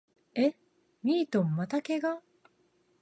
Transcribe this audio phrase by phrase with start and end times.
[0.33, 0.55] え、
[1.03, 2.23] ミリトンまた怪我？